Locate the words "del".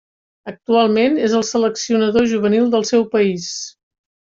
2.77-2.91